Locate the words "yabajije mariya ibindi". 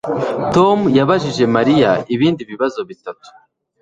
0.97-2.41